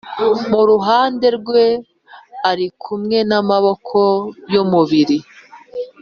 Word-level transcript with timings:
Mu 0.49 0.61
ruhande 0.69 1.27
rwe 1.37 1.63
ari 2.49 2.65
kumwe 2.81 3.17
n 3.29 3.31
amaboko 3.41 3.99
y 4.51 4.55
umubiri 4.63 5.17